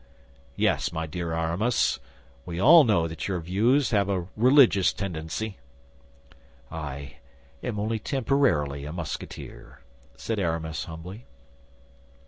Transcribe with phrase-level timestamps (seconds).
[0.55, 1.99] Yes, my dear Aramis,
[2.43, 5.59] we all know that your views have a religious tendency."
[6.71, 7.17] "I
[7.61, 9.81] am only temporarily a Musketeer,"
[10.15, 11.27] said Aramis, humbly.